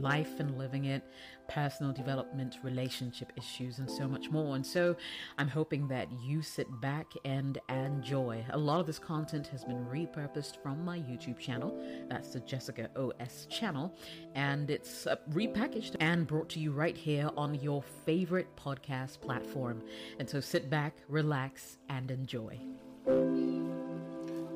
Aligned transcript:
life 0.00 0.40
and 0.40 0.56
living 0.58 0.86
it, 0.86 1.02
personal 1.48 1.92
development, 1.92 2.58
relationship 2.62 3.32
issues, 3.36 3.78
and 3.78 3.90
so 3.90 4.06
much 4.06 4.30
more. 4.30 4.54
And 4.56 4.64
so 4.64 4.96
I'm 5.38 5.48
hoping 5.48 5.88
that 5.88 6.08
you 6.22 6.42
sit 6.42 6.68
back 6.80 7.12
and 7.24 7.58
enjoy. 7.68 8.44
A 8.50 8.58
lot 8.58 8.80
of 8.80 8.86
this 8.86 8.98
content 8.98 9.46
has 9.48 9.64
been 9.64 9.84
repurposed 9.86 10.62
from 10.62 10.84
my 10.84 10.98
YouTube 10.98 11.38
channel. 11.38 11.78
That's 12.08 12.32
the 12.32 12.40
Jessica 12.40 12.90
OS 12.96 13.46
channel. 13.46 13.94
And 14.34 14.70
it's 14.70 15.06
uh, 15.06 15.16
repackaged 15.30 15.96
and 16.00 16.26
brought 16.26 16.48
to 16.50 16.60
you 16.60 16.72
right 16.72 16.96
here 16.96 17.30
on 17.36 17.54
your 17.54 17.82
favorite 18.04 18.54
podcast 18.56 19.20
platform. 19.20 19.82
And 20.18 20.28
so 20.28 20.40
sit 20.40 20.70
back, 20.70 20.96
relax, 21.08 21.78
and 21.88 22.10
enjoy. 22.10 22.58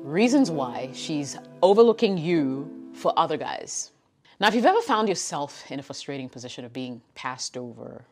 Reasons 0.03 0.51
why 0.51 0.89
she's 0.93 1.37
overlooking 1.61 2.17
you 2.17 2.91
for 2.93 3.17
other 3.17 3.37
guys. 3.37 3.91
Now, 4.39 4.47
if 4.47 4.55
you've 4.55 4.65
ever 4.65 4.81
found 4.81 5.07
yourself 5.07 5.69
in 5.71 5.79
a 5.79 5.83
frustrating 5.83 6.29
position 6.29 6.65
of 6.65 6.73
being 6.73 7.01
passed 7.15 7.57
over, 7.57 8.03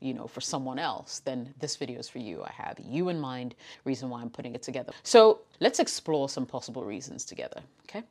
you 0.00 0.12
know, 0.14 0.26
for 0.26 0.40
someone 0.40 0.78
else, 0.78 1.20
then 1.24 1.54
this 1.60 1.76
video 1.76 1.98
is 1.98 2.08
for 2.08 2.18
you. 2.18 2.42
I 2.42 2.52
have 2.52 2.78
you 2.84 3.08
in 3.08 3.20
mind, 3.20 3.54
reason 3.84 4.10
why 4.10 4.20
I'm 4.20 4.30
putting 4.30 4.54
it 4.54 4.62
together. 4.62 4.92
So 5.02 5.40
let's 5.60 5.78
explore 5.78 6.28
some 6.28 6.44
possible 6.44 6.84
reasons 6.84 7.24
together, 7.24 7.60
okay? 7.84 8.02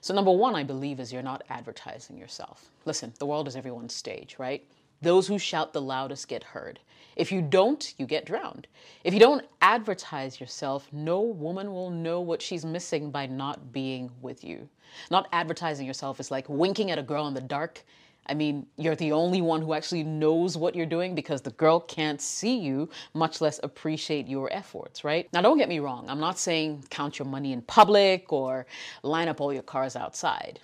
So 0.00 0.14
number 0.14 0.32
one, 0.32 0.54
I 0.54 0.64
believe, 0.64 0.98
is 1.00 1.12
you're 1.12 1.22
not 1.22 1.44
advertising 1.48 2.18
yourself. 2.18 2.68
Listen, 2.84 3.12
the 3.18 3.26
world 3.26 3.48
is 3.48 3.56
everyone's 3.56 3.94
stage, 3.94 4.36
right? 4.38 4.64
Those 5.00 5.28
who 5.28 5.38
shout 5.38 5.72
the 5.72 5.80
loudest 5.80 6.26
get 6.28 6.42
heard. 6.42 6.80
If 7.14 7.32
you 7.32 7.42
don't, 7.42 7.94
you 7.98 8.06
get 8.06 8.24
drowned. 8.24 8.68
If 9.04 9.12
you 9.12 9.20
don't 9.20 9.44
advertise 9.60 10.40
yourself, 10.40 10.88
no 10.92 11.20
woman 11.20 11.72
will 11.72 11.90
know 11.90 12.20
what 12.20 12.40
she's 12.40 12.64
missing 12.64 13.10
by 13.10 13.26
not 13.26 13.72
being 13.72 14.10
with 14.22 14.44
you. 14.44 14.68
Not 15.10 15.28
advertising 15.32 15.86
yourself 15.86 16.20
is 16.20 16.30
like 16.30 16.48
winking 16.48 16.90
at 16.90 16.98
a 16.98 17.02
girl 17.02 17.26
in 17.26 17.34
the 17.34 17.40
dark. 17.40 17.84
I 18.26 18.34
mean, 18.34 18.66
you're 18.76 18.94
the 18.94 19.12
only 19.12 19.40
one 19.40 19.62
who 19.62 19.72
actually 19.72 20.04
knows 20.04 20.56
what 20.56 20.74
you're 20.74 20.86
doing 20.86 21.14
because 21.14 21.40
the 21.42 21.50
girl 21.50 21.80
can't 21.80 22.20
see 22.20 22.58
you, 22.58 22.88
much 23.14 23.40
less 23.40 23.58
appreciate 23.62 24.28
your 24.28 24.52
efforts, 24.52 25.02
right? 25.02 25.28
Now, 25.32 25.40
don't 25.40 25.58
get 25.58 25.68
me 25.68 25.78
wrong. 25.78 26.08
I'm 26.08 26.20
not 26.20 26.38
saying 26.38 26.84
count 26.90 27.18
your 27.18 27.26
money 27.26 27.52
in 27.52 27.62
public 27.62 28.32
or 28.32 28.66
line 29.02 29.28
up 29.28 29.40
all 29.40 29.52
your 29.52 29.62
cars 29.62 29.96
outside. 29.96 30.60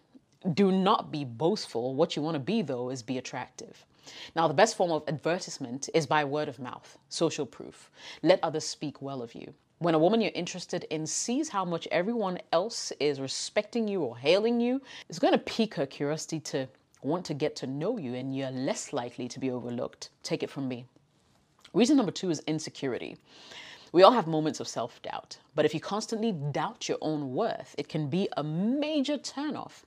Do 0.52 0.70
not 0.70 1.10
be 1.10 1.24
boastful. 1.24 1.94
What 1.94 2.16
you 2.16 2.22
want 2.22 2.34
to 2.34 2.40
be, 2.40 2.62
though, 2.62 2.90
is 2.90 3.02
be 3.02 3.16
attractive. 3.16 3.86
Now, 4.34 4.48
the 4.48 4.54
best 4.54 4.76
form 4.76 4.90
of 4.90 5.04
advertisement 5.08 5.88
is 5.94 6.06
by 6.06 6.24
word 6.24 6.48
of 6.48 6.58
mouth, 6.58 6.98
social 7.08 7.46
proof. 7.46 7.90
Let 8.22 8.40
others 8.42 8.64
speak 8.64 9.00
well 9.02 9.22
of 9.22 9.34
you. 9.34 9.54
When 9.78 9.94
a 9.94 9.98
woman 9.98 10.20
you're 10.20 10.30
interested 10.34 10.84
in 10.84 11.06
sees 11.06 11.48
how 11.48 11.64
much 11.64 11.88
everyone 11.90 12.38
else 12.52 12.92
is 13.00 13.20
respecting 13.20 13.88
you 13.88 14.02
or 14.02 14.16
hailing 14.16 14.60
you, 14.60 14.80
it's 15.08 15.18
going 15.18 15.32
to 15.32 15.38
pique 15.38 15.74
her 15.74 15.86
curiosity 15.86 16.40
to 16.40 16.68
want 17.02 17.24
to 17.26 17.34
get 17.34 17.54
to 17.56 17.66
know 17.66 17.98
you, 17.98 18.14
and 18.14 18.34
you're 18.34 18.50
less 18.50 18.92
likely 18.92 19.28
to 19.28 19.38
be 19.38 19.50
overlooked. 19.50 20.10
Take 20.22 20.42
it 20.42 20.50
from 20.50 20.68
me. 20.68 20.86
Reason 21.74 21.96
number 21.96 22.12
two 22.12 22.30
is 22.30 22.40
insecurity. 22.46 23.16
We 23.92 24.02
all 24.02 24.12
have 24.12 24.26
moments 24.26 24.58
of 24.58 24.66
self 24.66 25.00
doubt, 25.02 25.38
but 25.54 25.64
if 25.64 25.74
you 25.74 25.80
constantly 25.80 26.32
doubt 26.32 26.88
your 26.88 26.98
own 27.00 27.34
worth, 27.34 27.74
it 27.78 27.88
can 27.88 28.08
be 28.08 28.28
a 28.36 28.42
major 28.42 29.18
turnoff. 29.18 29.84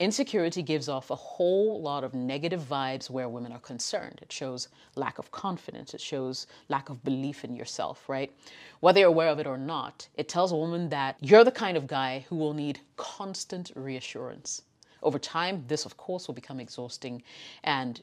Insecurity 0.00 0.60
gives 0.60 0.88
off 0.88 1.10
a 1.10 1.14
whole 1.14 1.80
lot 1.80 2.02
of 2.02 2.14
negative 2.14 2.60
vibes 2.62 3.08
where 3.08 3.28
women 3.28 3.52
are 3.52 3.60
concerned. 3.60 4.18
It 4.22 4.32
shows 4.32 4.66
lack 4.96 5.18
of 5.18 5.30
confidence, 5.30 5.94
it 5.94 6.00
shows 6.00 6.48
lack 6.68 6.88
of 6.88 7.04
belief 7.04 7.44
in 7.44 7.54
yourself, 7.54 8.08
right? 8.08 8.32
Whether 8.80 9.00
you're 9.00 9.08
aware 9.08 9.28
of 9.28 9.38
it 9.38 9.46
or 9.46 9.56
not, 9.56 10.08
it 10.16 10.28
tells 10.28 10.50
a 10.50 10.56
woman 10.56 10.88
that 10.88 11.16
you're 11.20 11.44
the 11.44 11.52
kind 11.52 11.76
of 11.76 11.86
guy 11.86 12.26
who 12.28 12.34
will 12.34 12.54
need 12.54 12.80
constant 12.96 13.70
reassurance. 13.76 14.62
Over 15.00 15.18
time, 15.18 15.64
this, 15.68 15.84
of 15.84 15.96
course, 15.96 16.26
will 16.26 16.34
become 16.34 16.58
exhausting 16.58 17.22
and 17.62 18.02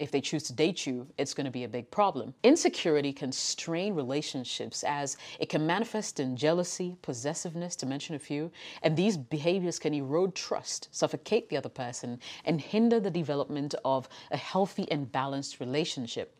if 0.00 0.10
they 0.10 0.20
choose 0.20 0.44
to 0.44 0.52
date 0.52 0.86
you, 0.86 1.06
it's 1.18 1.34
going 1.34 1.44
to 1.44 1.50
be 1.50 1.64
a 1.64 1.68
big 1.68 1.90
problem. 1.90 2.34
Insecurity 2.42 3.12
can 3.12 3.32
strain 3.32 3.94
relationships 3.94 4.84
as 4.84 5.16
it 5.38 5.48
can 5.48 5.66
manifest 5.66 6.20
in 6.20 6.36
jealousy, 6.36 6.96
possessiveness, 7.02 7.76
to 7.76 7.86
mention 7.86 8.14
a 8.14 8.18
few, 8.18 8.50
and 8.82 8.96
these 8.96 9.16
behaviors 9.16 9.78
can 9.78 9.94
erode 9.94 10.34
trust, 10.34 10.88
suffocate 10.90 11.48
the 11.48 11.56
other 11.56 11.68
person, 11.68 12.20
and 12.44 12.60
hinder 12.60 13.00
the 13.00 13.10
development 13.10 13.74
of 13.84 14.08
a 14.30 14.36
healthy 14.36 14.90
and 14.90 15.10
balanced 15.12 15.60
relationship. 15.60 16.34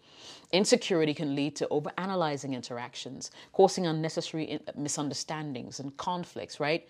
Insecurity 0.52 1.14
can 1.14 1.34
lead 1.34 1.54
to 1.56 1.66
overanalyzing 1.70 2.52
interactions, 2.52 3.30
causing 3.52 3.86
unnecessary 3.86 4.58
misunderstandings 4.76 5.80
and 5.80 5.96
conflicts, 5.96 6.58
right? 6.58 6.88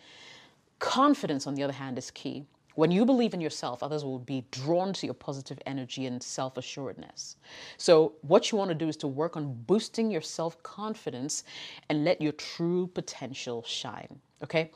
Confidence, 0.79 1.47
on 1.47 1.55
the 1.55 1.63
other 1.63 1.73
hand, 1.73 1.99
is 1.99 2.11
key. 2.11 2.47
When 2.79 2.93
you 2.93 3.05
believe 3.05 3.35
in 3.35 3.41
yourself, 3.41 3.83
others 3.83 4.05
will 4.05 4.21
be 4.21 4.45
drawn 4.53 4.93
to 4.93 5.07
your 5.07 5.15
positive 5.15 5.59
energy 5.67 6.07
and 6.07 6.23
self 6.23 6.57
assuredness. 6.57 7.35
So, 7.77 8.13
what 8.23 8.53
you 8.53 8.57
want 8.57 8.69
to 8.69 8.75
do 8.77 8.87
is 8.87 8.97
to 8.99 9.09
work 9.09 9.37
on 9.37 9.53
boosting 9.67 10.13
your 10.13 10.21
self 10.21 10.63
confidence 10.63 11.43
and 11.89 12.05
let 12.05 12.23
your 12.23 12.31
true 12.31 12.87
potential 12.87 13.65
shine. 13.67 14.21
Okay? 14.45 14.71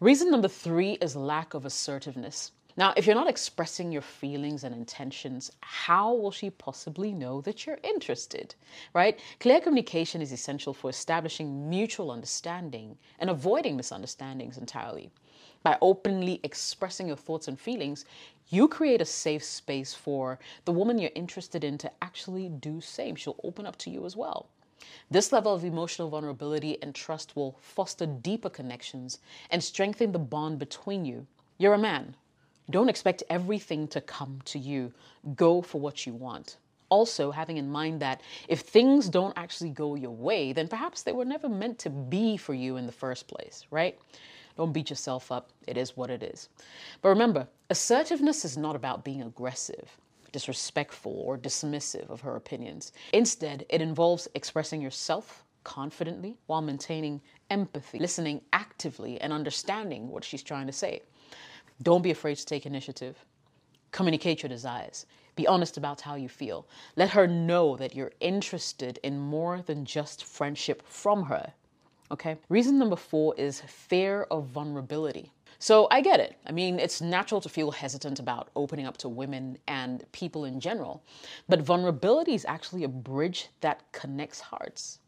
Reason 0.00 0.30
number 0.30 0.48
three 0.48 0.92
is 1.02 1.16
lack 1.16 1.52
of 1.52 1.66
assertiveness. 1.66 2.52
Now, 2.76 2.92
if 2.96 3.06
you're 3.06 3.14
not 3.14 3.28
expressing 3.28 3.92
your 3.92 4.02
feelings 4.02 4.64
and 4.64 4.74
intentions, 4.74 5.52
how 5.60 6.12
will 6.12 6.32
she 6.32 6.50
possibly 6.50 7.12
know 7.12 7.40
that 7.42 7.64
you're 7.64 7.78
interested? 7.84 8.56
Right? 8.92 9.20
Clear 9.38 9.60
communication 9.60 10.20
is 10.20 10.32
essential 10.32 10.74
for 10.74 10.90
establishing 10.90 11.70
mutual 11.70 12.10
understanding 12.10 12.98
and 13.20 13.30
avoiding 13.30 13.76
misunderstandings 13.76 14.58
entirely. 14.58 15.12
By 15.62 15.78
openly 15.80 16.40
expressing 16.42 17.06
your 17.06 17.16
thoughts 17.16 17.46
and 17.46 17.60
feelings, 17.60 18.06
you 18.48 18.66
create 18.66 19.00
a 19.00 19.06
safe 19.06 19.44
space 19.44 19.94
for 19.94 20.40
the 20.64 20.72
woman 20.72 20.98
you're 20.98 21.10
interested 21.14 21.62
in 21.62 21.78
to 21.78 21.92
actually 22.02 22.48
do 22.48 22.76
the 22.76 22.82
same. 22.82 23.14
She'll 23.14 23.40
open 23.44 23.66
up 23.66 23.76
to 23.78 23.90
you 23.90 24.04
as 24.04 24.16
well. 24.16 24.48
This 25.08 25.32
level 25.32 25.54
of 25.54 25.64
emotional 25.64 26.10
vulnerability 26.10 26.82
and 26.82 26.92
trust 26.92 27.36
will 27.36 27.56
foster 27.60 28.04
deeper 28.04 28.50
connections 28.50 29.20
and 29.48 29.62
strengthen 29.62 30.10
the 30.10 30.18
bond 30.18 30.58
between 30.58 31.04
you. 31.04 31.28
You're 31.56 31.74
a 31.74 31.78
man. 31.78 32.16
Don't 32.70 32.88
expect 32.88 33.22
everything 33.28 33.88
to 33.88 34.00
come 34.00 34.40
to 34.46 34.58
you. 34.58 34.92
Go 35.36 35.60
for 35.60 35.80
what 35.80 36.06
you 36.06 36.14
want. 36.14 36.56
Also, 36.88 37.30
having 37.30 37.56
in 37.56 37.70
mind 37.70 38.00
that 38.00 38.20
if 38.48 38.60
things 38.60 39.08
don't 39.08 39.36
actually 39.36 39.70
go 39.70 39.94
your 39.94 40.10
way, 40.10 40.52
then 40.52 40.68
perhaps 40.68 41.02
they 41.02 41.12
were 41.12 41.24
never 41.24 41.48
meant 41.48 41.78
to 41.80 41.90
be 41.90 42.36
for 42.36 42.54
you 42.54 42.76
in 42.76 42.86
the 42.86 42.92
first 42.92 43.26
place, 43.26 43.66
right? 43.70 43.98
Don't 44.56 44.72
beat 44.72 44.90
yourself 44.90 45.32
up. 45.32 45.50
It 45.66 45.76
is 45.76 45.96
what 45.96 46.10
it 46.10 46.22
is. 46.22 46.48
But 47.02 47.08
remember, 47.08 47.48
assertiveness 47.70 48.44
is 48.44 48.56
not 48.56 48.76
about 48.76 49.04
being 49.04 49.22
aggressive, 49.22 49.90
disrespectful, 50.32 51.12
or 51.12 51.36
dismissive 51.36 52.08
of 52.10 52.20
her 52.20 52.36
opinions. 52.36 52.92
Instead, 53.12 53.66
it 53.68 53.80
involves 53.82 54.28
expressing 54.34 54.80
yourself 54.80 55.42
confidently 55.64 56.36
while 56.46 56.60
maintaining 56.60 57.20
empathy, 57.50 57.98
listening 57.98 58.40
actively, 58.52 59.20
and 59.20 59.32
understanding 59.32 60.08
what 60.08 60.22
she's 60.22 60.42
trying 60.42 60.66
to 60.66 60.72
say. 60.72 61.02
Don't 61.82 62.02
be 62.02 62.10
afraid 62.10 62.36
to 62.36 62.46
take 62.46 62.66
initiative. 62.66 63.24
Communicate 63.90 64.42
your 64.42 64.48
desires. 64.48 65.06
Be 65.36 65.46
honest 65.46 65.76
about 65.76 66.00
how 66.00 66.14
you 66.14 66.28
feel. 66.28 66.66
Let 66.96 67.10
her 67.10 67.26
know 67.26 67.76
that 67.76 67.94
you're 67.94 68.12
interested 68.20 68.98
in 69.02 69.18
more 69.18 69.62
than 69.62 69.84
just 69.84 70.24
friendship 70.24 70.82
from 70.86 71.24
her. 71.24 71.52
Okay. 72.10 72.36
Reason 72.48 72.78
number 72.78 72.96
four 72.96 73.34
is 73.36 73.60
fear 73.62 74.22
of 74.30 74.46
vulnerability. 74.46 75.32
So 75.58 75.88
I 75.90 76.00
get 76.00 76.20
it. 76.20 76.36
I 76.46 76.52
mean, 76.52 76.78
it's 76.78 77.00
natural 77.00 77.40
to 77.40 77.48
feel 77.48 77.70
hesitant 77.70 78.20
about 78.20 78.50
opening 78.54 78.86
up 78.86 78.96
to 78.98 79.08
women 79.08 79.58
and 79.66 80.04
people 80.12 80.44
in 80.44 80.60
general. 80.60 81.02
But 81.48 81.62
vulnerability 81.62 82.34
is 82.34 82.44
actually 82.44 82.84
a 82.84 82.88
bridge 82.88 83.48
that 83.60 83.80
connects 83.92 84.40
hearts. 84.40 84.98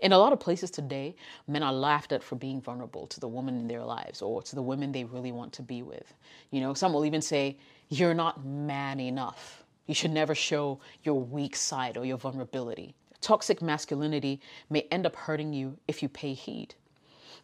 In 0.00 0.12
a 0.12 0.18
lot 0.18 0.32
of 0.32 0.40
places 0.40 0.70
today, 0.70 1.16
men 1.48 1.62
are 1.62 1.72
laughed 1.72 2.12
at 2.12 2.22
for 2.22 2.36
being 2.36 2.60
vulnerable 2.60 3.06
to 3.06 3.18
the 3.18 3.28
woman 3.28 3.56
in 3.56 3.66
their 3.66 3.84
lives 3.84 4.20
or 4.20 4.42
to 4.42 4.54
the 4.54 4.62
women 4.62 4.92
they 4.92 5.04
really 5.04 5.32
want 5.32 5.52
to 5.54 5.62
be 5.62 5.82
with. 5.82 6.14
You 6.50 6.60
know, 6.60 6.74
some 6.74 6.92
will 6.92 7.06
even 7.06 7.22
say, 7.22 7.56
You're 7.88 8.14
not 8.14 8.44
man 8.44 9.00
enough. 9.00 9.64
You 9.86 9.94
should 9.94 10.10
never 10.10 10.34
show 10.34 10.80
your 11.02 11.20
weak 11.20 11.56
side 11.56 11.96
or 11.96 12.04
your 12.04 12.18
vulnerability. 12.18 12.94
Toxic 13.20 13.62
masculinity 13.62 14.40
may 14.68 14.82
end 14.90 15.06
up 15.06 15.16
hurting 15.16 15.52
you 15.52 15.78
if 15.88 16.02
you 16.02 16.08
pay 16.08 16.34
heed. 16.34 16.74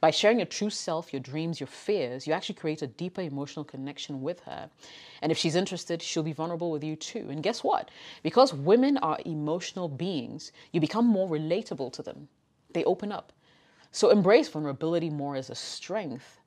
By 0.00 0.10
sharing 0.10 0.38
your 0.38 0.46
true 0.46 0.70
self, 0.70 1.12
your 1.12 1.20
dreams, 1.20 1.60
your 1.60 1.68
fears, 1.68 2.26
you 2.26 2.32
actually 2.32 2.56
create 2.56 2.82
a 2.82 2.88
deeper 2.88 3.20
emotional 3.20 3.64
connection 3.64 4.20
with 4.20 4.40
her. 4.40 4.68
And 5.22 5.30
if 5.30 5.38
she's 5.38 5.54
interested, 5.54 6.02
she'll 6.02 6.24
be 6.24 6.32
vulnerable 6.32 6.72
with 6.72 6.82
you 6.82 6.96
too. 6.96 7.28
And 7.30 7.42
guess 7.42 7.62
what? 7.62 7.90
Because 8.24 8.52
women 8.52 8.98
are 8.98 9.18
emotional 9.24 9.88
beings, 9.88 10.50
you 10.72 10.80
become 10.80 11.06
more 11.06 11.28
relatable 11.28 11.92
to 11.92 12.02
them. 12.02 12.28
They 12.72 12.84
open 12.84 13.12
up. 13.12 13.32
So 13.90 14.10
embrace 14.10 14.48
vulnerability 14.48 15.10
more 15.10 15.36
as 15.36 15.50
a 15.50 15.54
strength 15.54 16.40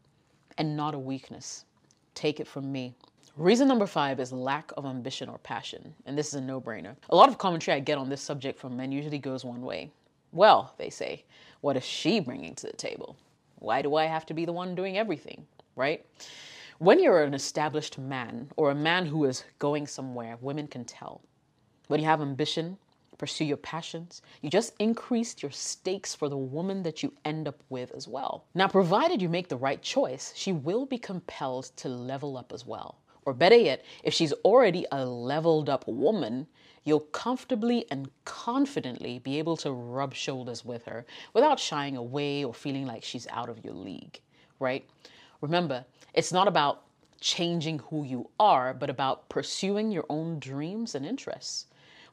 and 0.57 0.75
not 0.75 0.95
a 0.95 0.99
weakness. 0.99 1.65
Take 2.13 2.39
it 2.39 2.47
from 2.47 2.71
me. 2.71 2.95
Reason 3.37 3.67
number 3.67 3.85
five 3.85 4.19
is 4.19 4.31
lack 4.31 4.71
of 4.77 4.85
ambition 4.85 5.27
or 5.27 5.37
passion, 5.39 5.93
and 6.05 6.17
this 6.17 6.29
is 6.29 6.35
a 6.35 6.41
no 6.41 6.61
brainer. 6.61 6.95
A 7.09 7.15
lot 7.15 7.27
of 7.27 7.37
commentary 7.37 7.75
I 7.75 7.81
get 7.81 7.97
on 7.97 8.07
this 8.07 8.21
subject 8.21 8.57
from 8.57 8.77
men 8.77 8.93
usually 8.93 9.19
goes 9.19 9.43
one 9.43 9.61
way. 9.61 9.91
Well, 10.31 10.73
they 10.77 10.89
say, 10.89 11.25
What 11.59 11.75
is 11.75 11.83
she 11.83 12.21
bringing 12.21 12.55
to 12.55 12.67
the 12.67 12.73
table? 12.73 13.17
Why 13.59 13.81
do 13.81 13.95
I 13.95 14.05
have 14.05 14.25
to 14.27 14.33
be 14.33 14.45
the 14.45 14.53
one 14.53 14.73
doing 14.73 14.97
everything, 14.97 15.45
right? 15.75 16.05
When 16.77 17.01
you're 17.01 17.23
an 17.23 17.33
established 17.33 17.97
man 17.97 18.49
or 18.55 18.71
a 18.71 18.75
man 18.75 19.05
who 19.05 19.25
is 19.25 19.43
going 19.59 19.87
somewhere, 19.87 20.37
women 20.41 20.67
can 20.67 20.85
tell. 20.85 21.21
When 21.87 21.99
you 21.99 22.05
have 22.05 22.21
ambition, 22.21 22.77
pursue 23.17 23.45
your 23.45 23.57
passions, 23.57 24.21
you 24.41 24.49
just 24.49 24.73
increased 24.79 25.41
your 25.41 25.51
stakes 25.51 26.13
for 26.13 26.29
the 26.29 26.37
woman 26.37 26.83
that 26.83 27.03
you 27.03 27.13
end 27.23 27.47
up 27.47 27.61
with 27.69 27.91
as 27.91 28.07
well. 28.07 28.45
Now, 28.53 28.67
provided 28.67 29.21
you 29.21 29.29
make 29.29 29.47
the 29.47 29.57
right 29.57 29.81
choice, 29.81 30.33
she 30.35 30.51
will 30.51 30.85
be 30.85 30.97
compelled 30.97 31.71
to 31.77 31.89
level 31.89 32.37
up 32.37 32.51
as 32.53 32.65
well. 32.65 32.99
Or 33.25 33.33
better 33.33 33.55
yet, 33.55 33.83
if 34.03 34.13
she's 34.13 34.33
already 34.43 34.85
a 34.91 35.03
leveled 35.05 35.69
up 35.69 35.87
woman, 35.87 36.47
you'll 36.83 36.99
comfortably 36.99 37.85
and 37.89 38.09
confidently 38.23 39.19
be 39.19 39.39
able 39.39 39.57
to 39.57 39.71
rub 39.71 40.13
shoulders 40.13 40.63
with 40.63 40.85
her 40.85 41.05
without 41.33 41.59
shying 41.59 41.97
away 41.97 42.43
or 42.43 42.53
feeling 42.53 42.85
like 42.85 43.03
she's 43.03 43.27
out 43.31 43.49
of 43.49 43.63
your 43.65 43.73
league, 43.73 44.19
right? 44.59 44.87
Remember, 45.41 45.85
it's 46.13 46.31
not 46.31 46.47
about 46.47 46.83
changing 47.19 47.79
who 47.79 48.03
you 48.03 48.29
are, 48.39 48.73
but 48.73 48.89
about 48.89 49.27
pursuing 49.29 49.91
your 49.91 50.05
own 50.09 50.39
dreams 50.39 50.93
and 50.93 51.05
interests. 51.05 51.65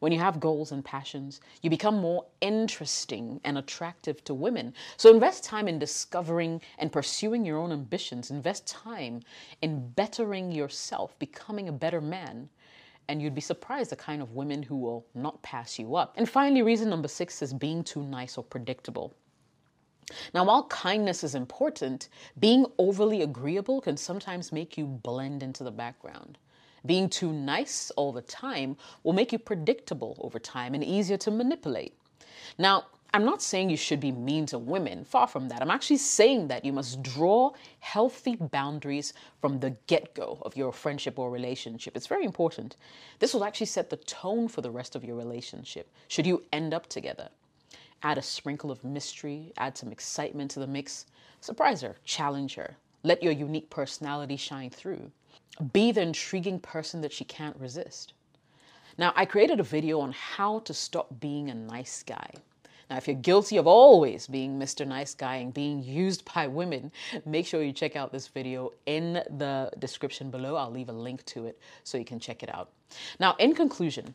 When 0.03 0.11
you 0.11 0.19
have 0.19 0.41
goals 0.41 0.73
and 0.73 0.85
passions, 0.85 1.41
you 1.63 1.71
become 1.71 2.01
more 2.01 2.27
interesting 2.41 3.41
and 3.45 3.57
attractive 3.57 4.25
to 4.25 4.35
women. 4.35 4.75
So 4.97 5.15
invest 5.15 5.45
time 5.45 5.69
in 5.69 5.79
discovering 5.79 6.61
and 6.79 6.91
pursuing 6.91 7.45
your 7.47 7.59
own 7.59 7.71
ambitions. 7.71 8.33
Invest 8.33 8.67
time 8.67 9.21
in 9.61 9.91
bettering 9.91 10.51
yourself, 10.51 11.17
becoming 11.21 11.69
a 11.69 11.73
better 11.73 12.01
man. 12.01 12.49
And 13.07 13.23
you'd 13.23 13.37
be 13.37 13.41
surprised 13.41 13.91
the 13.91 13.97
kind 13.97 14.21
of 14.21 14.33
women 14.33 14.65
who 14.65 14.75
will 14.75 15.07
not 15.15 15.41
pass 15.43 15.79
you 15.79 15.95
up. 15.95 16.15
And 16.17 16.29
finally, 16.29 16.63
reason 16.63 16.91
number 16.91 17.07
six 17.07 17.41
is 17.41 17.55
being 17.55 17.85
too 17.85 18.03
nice 18.03 18.37
or 18.37 18.43
predictable. 18.43 19.15
Now, 20.35 20.43
while 20.45 20.65
kindness 20.65 21.23
is 21.23 21.37
important, 21.37 22.09
being 22.41 22.67
overly 22.77 23.23
agreeable 23.23 23.81
can 23.81 23.97
sometimes 23.97 24.51
make 24.51 24.77
you 24.77 24.85
blend 24.85 25.45
into 25.45 25.63
the 25.63 25.71
background. 25.71 26.39
Being 26.85 27.09
too 27.09 27.33
nice 27.33 27.91
all 27.93 28.13
the 28.13 28.23
time 28.23 28.77
will 29.03 29.13
make 29.13 29.33
you 29.33 29.39
predictable 29.39 30.17
over 30.21 30.39
time 30.39 30.75
and 30.75 30.83
easier 30.83 31.17
to 31.19 31.31
manipulate. 31.31 31.95
Now, 32.59 32.87
I'm 33.15 33.27
not 33.27 33.43
saying 33.43 33.69
you 33.69 33.77
should 33.77 34.01
be 34.01 34.11
mean 34.11 34.47
to 34.47 34.59
women, 34.59 35.05
far 35.05 35.27
from 35.27 35.49
that. 35.49 35.61
I'm 35.61 35.71
actually 35.71 35.99
saying 35.99 36.49
that 36.49 36.65
you 36.65 36.73
must 36.73 37.03
draw 37.03 37.53
healthy 37.81 38.37
boundaries 38.37 39.13
from 39.39 39.61
the 39.61 39.77
get 39.87 40.15
go 40.15 40.39
of 40.41 40.57
your 40.57 40.73
friendship 40.73 41.19
or 41.19 41.31
relationship. 41.31 41.95
It's 41.95 42.07
very 42.07 42.25
important. 42.25 42.77
This 43.19 43.35
will 43.35 43.45
actually 43.45 43.67
set 43.67 43.91
the 43.91 43.99
tone 43.99 44.49
for 44.49 44.63
the 44.63 44.71
rest 44.71 44.97
of 44.97 45.05
your 45.05 45.17
relationship, 45.17 45.91
should 46.09 46.27
you 46.27 46.45
end 46.55 46.73
up 46.73 46.89
together. 46.89 47.29
Add 48.03 48.17
a 48.17 48.23
sprinkle 48.23 48.71
of 48.71 48.83
mystery, 48.83 49.53
add 49.59 49.77
some 49.77 49.93
excitement 49.93 50.51
to 50.53 50.61
the 50.61 50.67
mix, 50.67 51.05
surprise 51.43 51.83
her, 51.83 51.97
challenge 52.07 52.55
her, 52.55 52.77
let 53.03 53.23
your 53.23 53.33
unique 53.33 53.69
personality 53.69 54.37
shine 54.37 54.71
through. 54.71 55.11
Be 55.73 55.93
the 55.93 56.03
intriguing 56.03 56.59
person 56.61 57.01
that 57.03 57.13
she 57.13 57.25
can't 57.25 57.57
resist. 57.59 58.15
Now, 58.99 59.13
I 59.17 59.25
created 59.25 59.61
a 59.61 59.65
video 59.65 60.01
on 60.01 60.13
how 60.13 60.61
to 60.61 60.75
stop 60.75 61.21
being 61.21 61.51
a 61.51 61.55
nice 61.55 62.03
guy. 62.03 62.31
Now, 62.91 62.97
if 62.99 63.07
you're 63.07 63.17
guilty 63.17 63.57
of 63.57 63.67
always 63.67 64.27
being 64.27 64.59
Mr. 64.59 64.87
Nice 64.87 65.15
Guy 65.15 65.37
and 65.37 65.55
being 65.55 65.83
used 65.83 66.31
by 66.35 66.47
women, 66.47 66.93
make 67.25 67.47
sure 67.47 67.63
you 67.63 67.73
check 67.73 67.97
out 67.97 68.13
this 68.13 68.29
video 68.29 68.73
in 68.85 69.15
the 69.15 69.71
description 69.79 70.31
below. 70.31 70.57
I'll 70.57 70.71
leave 70.71 70.91
a 70.91 70.93
link 70.93 71.25
to 71.27 71.47
it 71.47 71.59
so 71.85 71.97
you 71.97 72.05
can 72.05 72.19
check 72.19 72.43
it 72.43 72.55
out. 72.55 72.71
Now, 73.19 73.35
in 73.39 73.55
conclusion, 73.55 74.15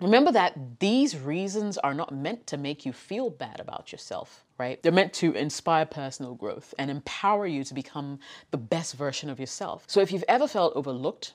Remember 0.00 0.30
that 0.30 0.78
these 0.78 1.18
reasons 1.18 1.76
are 1.78 1.94
not 1.94 2.14
meant 2.14 2.46
to 2.48 2.56
make 2.56 2.86
you 2.86 2.92
feel 2.92 3.30
bad 3.30 3.58
about 3.58 3.90
yourself, 3.90 4.44
right? 4.58 4.82
They're 4.82 4.92
meant 4.92 5.12
to 5.14 5.32
inspire 5.32 5.86
personal 5.86 6.34
growth 6.34 6.74
and 6.78 6.90
empower 6.90 7.46
you 7.46 7.64
to 7.64 7.74
become 7.74 8.18
the 8.50 8.58
best 8.58 8.94
version 8.94 9.30
of 9.30 9.38
yourself. 9.38 9.84
So 9.86 10.00
if 10.00 10.12
you've 10.12 10.24
ever 10.28 10.48
felt 10.48 10.74
overlooked, 10.74 11.34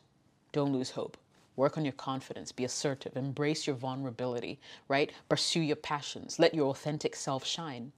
don't 0.52 0.74
lose 0.74 0.92
hope. 0.92 1.18
Work 1.56 1.78
on 1.78 1.86
your 1.86 1.94
confidence, 1.94 2.52
be 2.52 2.66
assertive, 2.66 3.16
embrace 3.16 3.68
your 3.68 3.76
vulnerability, 3.76 4.60
right? 4.88 5.12
Pursue 5.30 5.62
your 5.62 5.76
passions, 5.76 6.40
let 6.40 6.54
your 6.54 6.68
authentic 6.70 7.16
self 7.16 7.46
shine. 7.46 7.92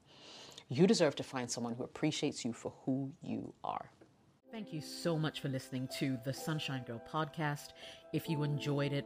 You 0.67 0.87
deserve 0.87 1.15
to 1.15 1.23
find 1.23 1.49
someone 1.49 1.73
who 1.75 1.83
appreciates 1.83 2.43
you 2.43 2.51
for 2.51 2.73
who 2.85 3.11
you 3.21 3.53
are. 3.63 3.85
Thank 4.51 4.73
you 4.73 4.81
so 4.81 5.17
much 5.17 5.41
for 5.41 5.49
listening 5.49 5.87
to 5.99 6.17
the 6.23 6.33
Sunshine 6.33 6.83
Girl 6.85 7.01
podcast. 7.11 7.69
If 8.13 8.29
you 8.29 8.43
enjoyed 8.43 8.93
it, 8.93 9.05